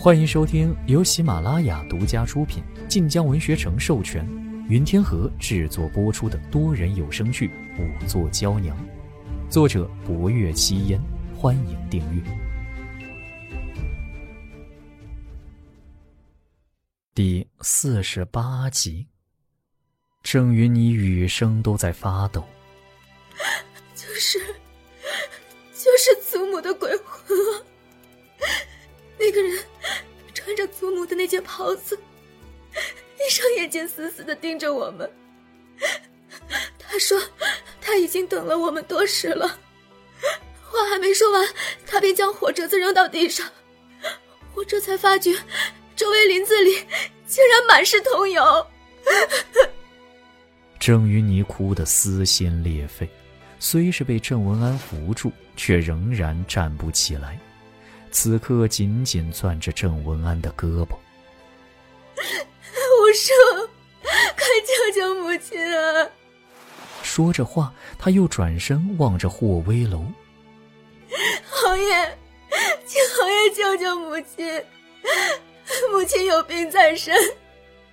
[0.00, 4.24] 欢迎收听由喜马拉雅独家出品、晋江文学城授权、
[4.68, 7.48] 云天河制作播出的多人有声剧
[7.80, 8.76] 《五座娇娘》，
[9.50, 11.00] 作者：博月七烟。
[11.36, 12.22] 欢迎订阅。
[17.12, 19.08] 第四十八集，
[20.22, 22.44] 郑云你，雨声都在发抖，
[23.96, 24.38] 就是，
[25.74, 27.66] 就是祖母的鬼魂啊！
[29.18, 29.58] 那个人。
[30.34, 31.98] 穿着祖母的那件袍子，
[32.72, 35.10] 一双眼睛死死的盯着我们。
[36.78, 37.20] 他说
[37.82, 39.58] ：“他已经等了我们多时了。”
[40.62, 41.46] 话还没说完，
[41.84, 43.46] 他便将火折子扔到地上。
[44.54, 45.34] 我这才发觉，
[45.96, 46.72] 周围林子里
[47.26, 48.66] 竟然满是桐油。
[50.78, 53.06] 郑云霓哭得撕心裂肺，
[53.58, 57.38] 虽是被郑文安扶住，却仍然站不起来。
[58.10, 60.96] 此刻紧紧攥着郑文安的胳膊。
[63.00, 63.68] 我说
[64.02, 66.08] ：“快救救母亲啊！”
[67.02, 70.04] 说着话，他又转身望着霍威楼。
[71.48, 72.18] 侯爷，
[72.86, 74.64] 请侯爷救救母亲！
[75.90, 77.14] 母亲有病在身，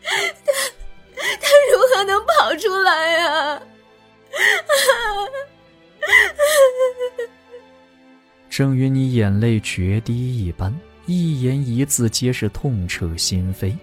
[0.01, 0.51] 他
[1.39, 3.61] 他如何能跑出来呀？
[8.55, 10.73] 正与你眼泪决堤一般，
[11.07, 13.75] 一言一字皆是痛彻心扉。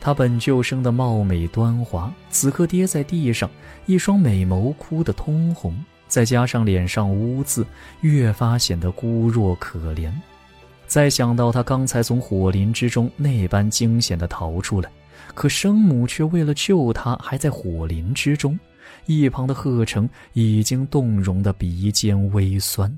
[0.00, 3.50] 她本就生的貌美端华，此刻跌在地上，
[3.84, 7.66] 一双美眸哭得通红，再加上脸上污渍，
[8.00, 10.10] 越发显得孤弱可怜。
[10.86, 14.90] 再想到她刚才从火林之中那般惊险地逃出来，
[15.34, 18.58] 可生母却为了救她还在火林之中，
[19.04, 22.90] 一旁的贺成已经动容的鼻尖微酸。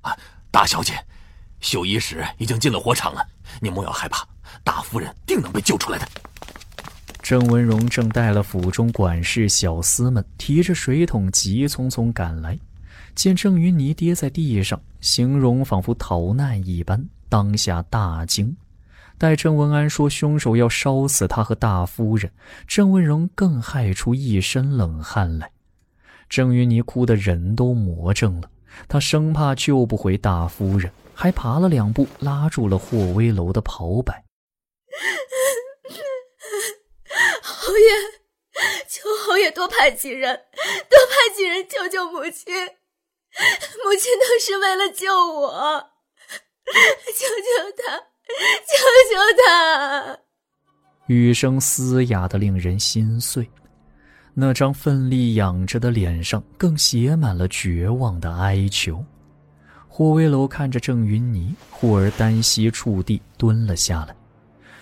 [0.00, 0.16] 啊
[0.50, 0.94] 大小姐，
[1.60, 3.26] 绣衣使已经进了火场了，
[3.60, 4.26] 你莫要害怕，
[4.64, 6.08] 大夫人定能被救出来的。
[7.22, 12.58] 郑文荣正带了府中管事小厮们提着水桶急匆匆赶来，
[13.14, 18.56] 见郑云霓跌在地上，形容仿佛逃难一般，当下大惊。
[19.18, 22.30] 待郑文安说凶手要烧死他和大夫人，
[22.66, 25.50] 郑文荣更害出一身冷汗来。
[26.30, 28.48] 郑云霓哭得人都魔怔了。
[28.88, 34.24] 他生怕救不回大夫人，还爬了两步，拉住了霍威楼的袍摆。
[37.42, 37.90] 侯爷，
[38.88, 40.46] 求侯爷多派几人，
[40.88, 42.54] 多派几人救救母亲。
[43.84, 45.90] 母亲都是为了救我，
[46.66, 48.08] 救救他，
[48.66, 48.74] 救
[49.10, 49.12] 救
[49.46, 50.18] 他！
[51.06, 53.50] 雨声嘶哑的令人心碎。
[54.40, 59.04] 那张奋力仰着的脸上更写满了绝望的哀求。
[59.88, 64.14] 霍威楼看着郑云霓，忽而单膝触地蹲了下来，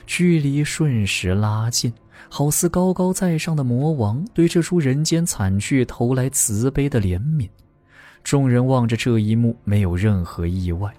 [0.07, 1.91] 距离瞬时拉近，
[2.29, 7.49] 好似高高在上的魔王对这出人间惨剧投来慈悲的怜悯。
[8.23, 10.93] 众人望着这一幕，没有任何意外，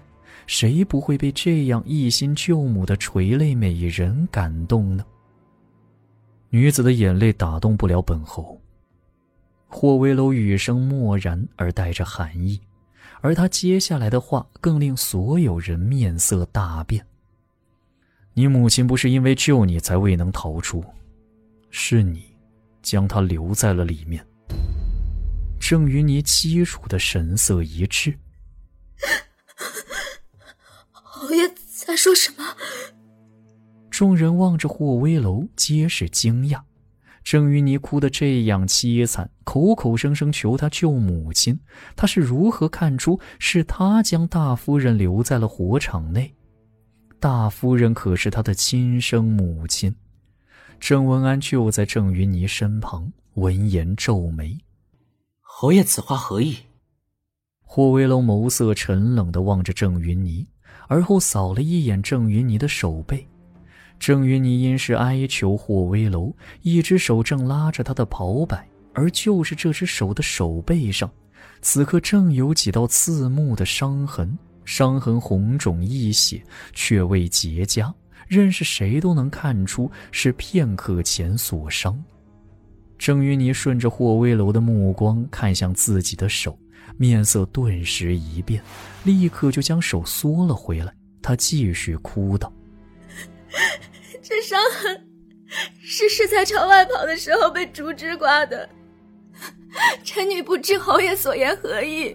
[0.48, 5.04] 谁不会被这样一心救母的垂泪美人感动呢？
[6.50, 8.60] 女子的眼泪打动不了本侯。
[9.66, 12.58] 霍威楼语声漠然而带着寒意，
[13.20, 17.06] 而他接下来的话更令所有人面色大变。
[18.32, 20.82] 你母亲不是因为救你才未能逃出，
[21.70, 22.24] 是你
[22.82, 24.24] 将她留在了里面。
[25.60, 28.16] 郑云霓凄楚的神色一滞。
[30.92, 32.47] 侯爷在说什么？
[33.98, 36.60] 众人望着霍威楼，皆是惊讶。
[37.24, 41.58] 郑云妮哭得这样凄惨，口口声声求他救母亲，
[41.96, 46.32] 他是如何看出是他将大夫人留在了火场内？
[47.18, 49.92] 大夫人可是他的亲生母亲。
[50.78, 54.56] 郑文安就在郑云妮身旁，闻言皱眉
[55.42, 56.56] ：“侯爷此话何意？”
[57.66, 60.46] 霍威楼眸色沉冷地望着郑云妮，
[60.86, 63.26] 而后扫了一眼郑云妮的手背。
[63.98, 71.10] 郑云妮因是哀求霍威楼，一只手正拉着他的袍摆，而就是这只手的手背上，
[71.60, 76.42] 此刻正有几道刺目的伤痕，伤痕红肿溢血，
[76.72, 77.92] 却未结痂，
[78.28, 82.02] 任是谁都能看出是片刻前所伤。
[82.96, 86.58] 郑云妮顺着霍威楼的目光看向自己的手，
[86.96, 88.62] 面色顿时一变，
[89.04, 90.92] 立刻就将手缩了回来。
[91.20, 92.52] 他继续哭道。
[94.22, 95.08] 这伤痕
[95.80, 98.68] 是是在朝外跑的时候被竹枝刮的，
[100.04, 102.14] 臣女不知侯爷所言何意，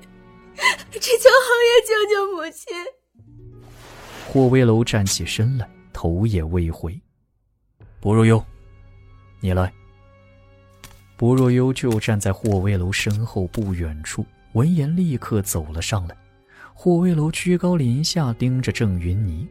[0.91, 2.75] 只求侯爷救救母亲。
[4.27, 6.99] 霍威楼站起身来，头也未回。
[7.99, 8.43] 薄若幽，
[9.39, 9.71] 你来。
[11.15, 16.17] 薄若幽就站在霍威楼身后不远处，闻言立刻走了上来。
[16.73, 19.47] 霍威楼居高临下盯着郑云霓，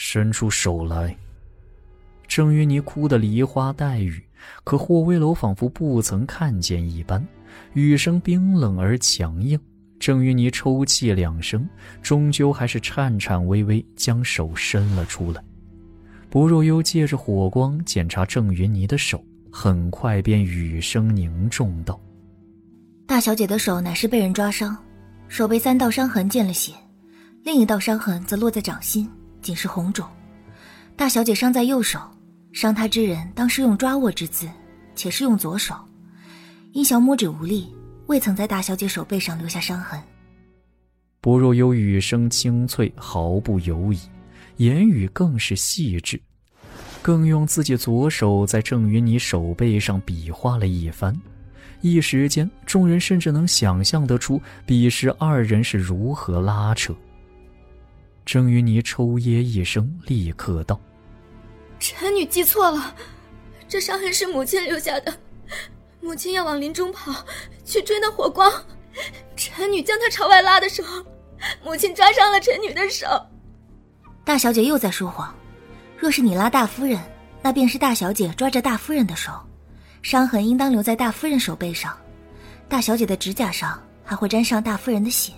[0.00, 1.14] 伸出手来。
[2.28, 4.22] 郑云霓哭得梨花带雨，
[4.62, 7.26] 可霍威楼仿佛不曾看见一般，
[7.72, 9.58] 语声冰冷而强硬。
[9.98, 11.68] 郑云霓抽泣两声，
[12.00, 15.42] 终究还是颤颤巍巍将手伸了出来。
[16.30, 22.00] 薄若幽借着火光检查郑云霓的手，很快便语声凝重道
[23.04, 24.76] ：“大小姐的手乃是被人抓伤，
[25.26, 26.72] 手背三道伤痕见了血，
[27.42, 29.10] 另一道伤痕则落在掌心，
[29.42, 30.06] 仅是红肿。
[30.96, 32.00] 大小姐伤在右手，
[32.52, 34.48] 伤她之人当是用抓握之姿，
[34.94, 35.74] 且是用左手，
[36.72, 37.72] 因小拇指无力。”
[38.08, 40.00] 未曾在大小姐手背上留下伤痕。
[41.20, 44.00] 薄若幽语声清脆，毫不犹疑，
[44.56, 46.18] 言语更是细致，
[47.02, 51.14] 更用自己左手在郑云霓手背上比划了一番。
[51.82, 56.94] 一时间，众人甚至能想象得出彼时二人是如何拉扯。
[58.28, 60.78] 郑云霓抽噎一声，立刻道
[61.80, 62.94] ：“臣女记错了，
[63.66, 65.14] 这伤痕是母亲留下的。”
[66.02, 67.24] 母亲要往林中跑，
[67.64, 68.52] 去追那火光。
[69.34, 71.02] 臣女将她朝外拉的时候，
[71.64, 73.06] 母亲抓伤了臣女的手。
[74.26, 75.34] 大小姐又在说谎。
[75.96, 77.00] 若是你拉大夫人，
[77.40, 79.32] 那便是大小姐抓着大夫人的手，
[80.02, 81.96] 伤痕应当留在大夫人手背上。
[82.68, 85.32] 大小姐的指甲上还会沾上大夫人的血。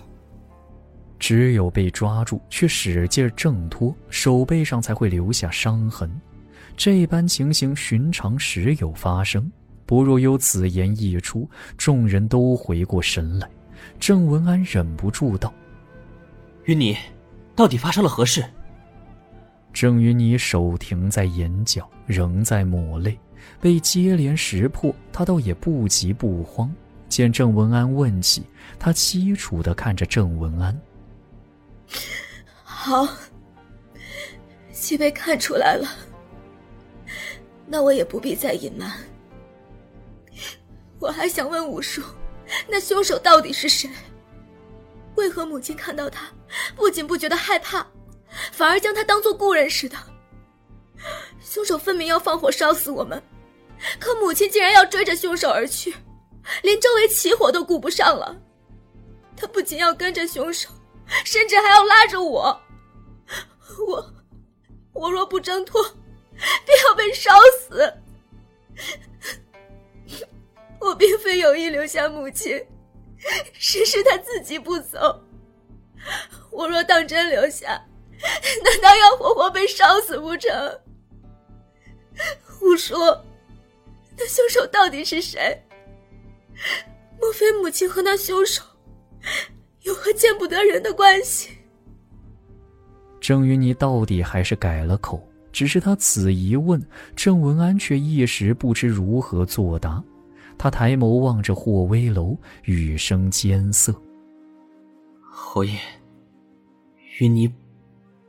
[1.21, 6.11] 只有被抓住却使劲挣脱，手背上才会留下伤痕。
[6.75, 9.49] 这般情形寻常时有发生。
[9.85, 11.47] 不若幽此言一出，
[11.77, 13.47] 众人都回过神来。
[13.99, 15.53] 郑文安忍不住道
[16.65, 16.97] ：“云霓，
[17.55, 18.43] 到底发生了何事？”
[19.71, 23.15] 郑云霓手停在眼角，仍在抹泪，
[23.59, 26.73] 被接连识破，她倒也不急不慌。
[27.09, 28.41] 见郑文安问起，
[28.79, 30.75] 她凄楚的看着郑文安
[32.63, 33.07] ：“好，
[34.71, 35.87] 既被看出来了，
[37.67, 38.91] 那我也不必再隐瞒。”
[40.99, 42.01] 我还想问五叔，
[42.67, 43.89] 那凶手到底是谁？
[45.15, 46.27] 为何母亲看到他，
[46.75, 47.85] 不仅不觉得害怕，
[48.51, 49.97] 反而将他当做故人似的？
[51.41, 53.21] 凶手分明要放火烧死我们，
[53.99, 55.93] 可母亲竟然要追着凶手而去，
[56.61, 58.39] 连周围起火都顾不上了。
[59.35, 60.69] 他不仅要跟着凶手，
[61.25, 62.61] 甚至还要拉着我。
[63.87, 64.13] 我，
[64.93, 65.81] 我若不挣脱，
[66.65, 67.93] 便要被烧死。
[70.79, 72.65] 我并非有意留下母亲，
[73.53, 75.23] 实是他自己不走。
[76.49, 77.85] 我若当真留下，
[78.63, 80.81] 难道要活活被烧死不成？
[82.43, 83.25] 胡说！
[84.17, 85.63] 那凶手到底是谁？
[87.19, 88.61] 莫非母亲和那凶手
[89.83, 91.49] 有何见不得人的关系？
[93.19, 96.81] 郑云霓到底还是改了口，只是他此一问，
[97.15, 100.03] 郑文安却一时不知如何作答。
[100.57, 103.95] 他抬眸望着霍威楼，语声艰涩
[105.21, 105.79] ：“侯爷，
[107.19, 107.51] 云霓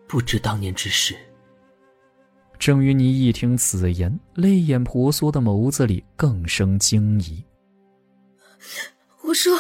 [0.07, 1.15] 不知当年之事。”
[2.59, 7.45] 郑云霓一听此言，泪眼婆娑的眸子里更生惊疑。
[9.25, 9.59] 我说！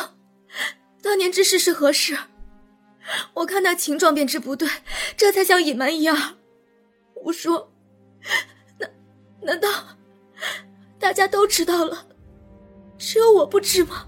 [1.02, 2.16] 当年之事是何事？
[3.34, 4.68] 我看那情状便知不对，
[5.16, 6.16] 这才像隐瞒一二。
[7.14, 7.70] 胡说！
[8.78, 8.90] 难
[9.42, 9.68] 难道
[10.98, 12.06] 大家都知道了？
[12.96, 14.06] 只有我不知吗？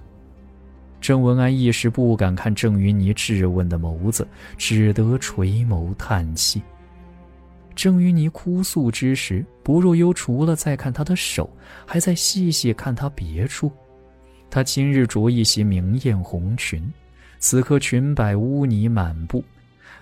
[1.00, 6.62] 郑文安一时不敢看郑云霓质问的眸子，只得垂眸叹气。
[7.74, 11.50] 郑云霓哭诉之时，薄若幽除了在看她的手，
[11.84, 13.70] 还在细细看她别处。
[14.50, 16.82] 她今日着一袭明艳红裙，
[17.38, 19.44] 此刻裙摆污泥满布，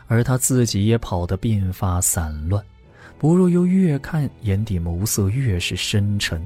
[0.07, 2.63] 而她自己也跑得鬓发散乱。
[3.19, 6.43] 不若又越看，眼底眸色越是深沉。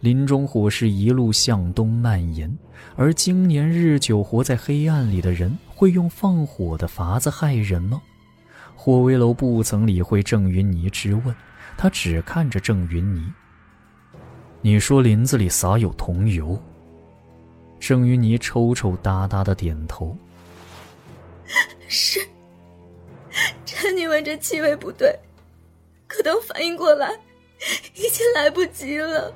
[0.00, 2.54] 林中火势一路向东蔓延，
[2.96, 8.00] 而经年日久活在黑暗里的人，会用放火的法子害人吗？
[8.74, 11.34] 霍威楼不曾理会郑云霓之问，
[11.76, 13.22] 他只看着郑云霓。
[14.60, 16.62] 你说林子里撒有桐油？
[17.78, 20.16] 郑云霓抽抽搭搭的点头。
[21.88, 22.20] 是。
[23.64, 25.18] 臣女闻着气味不对，
[26.06, 27.12] 可等反应过来，
[27.94, 29.32] 已经来不及了。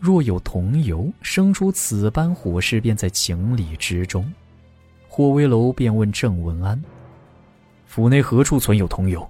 [0.00, 4.32] 若有桐油，生出此般火势，便在情理之中。
[5.08, 6.82] 霍威楼便问郑文安
[7.86, 9.28] ：“府内何处存有桐油？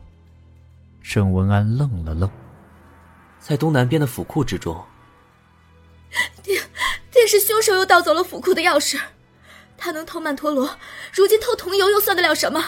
[1.03, 2.31] 郑文安愣了愣，
[3.39, 4.83] 在东南边的府库之中。
[6.43, 6.59] 定
[7.29, 8.99] 定是凶手又盗走了府库的钥匙。
[9.77, 10.79] 他能偷曼陀罗，
[11.13, 12.65] 如今偷桐油又算得了什么？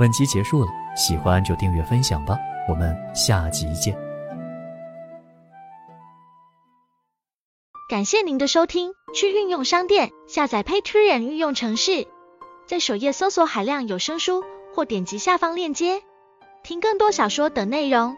[0.00, 2.36] 本集结束了，喜欢就订阅分享吧，
[2.68, 3.96] 我们下集见。
[7.88, 12.08] 感谢您的收听，去运用商店下载 Patreon 运用城市，
[12.66, 14.42] 在首页搜索海量有声书，
[14.74, 16.02] 或点击下方链接
[16.64, 18.16] 听更多小说等内容。